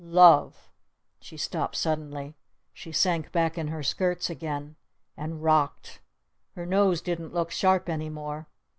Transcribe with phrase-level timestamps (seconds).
[0.03, 0.71] Love!"
[1.21, 2.35] She stopped suddenly.
[2.73, 4.75] She sank back in her skirts again.
[5.15, 6.01] And rocked!
[6.55, 8.47] Her nose didn't look sharp any more.